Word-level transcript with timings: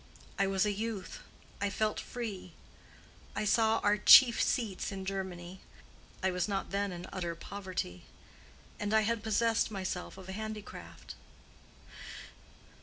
I 0.39 0.47
was 0.47 0.65
a 0.65 0.71
youth; 0.71 1.19
I 1.61 1.69
felt 1.69 1.99
free; 1.99 2.53
I 3.35 3.45
saw 3.45 3.77
our 3.83 3.97
chief 3.97 4.41
seats 4.41 4.91
in 4.91 5.05
Germany; 5.05 5.61
I 6.23 6.31
was 6.31 6.47
not 6.47 6.71
then 6.71 6.91
in 6.91 7.05
utter 7.13 7.35
poverty. 7.35 8.05
And 8.79 8.95
I 8.95 9.01
had 9.01 9.21
possessed 9.21 9.69
myself 9.69 10.17
of 10.17 10.27
a 10.27 10.31
handicraft. 10.31 11.13